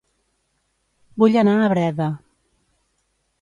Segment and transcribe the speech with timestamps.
[1.23, 2.09] Vull anar a Breda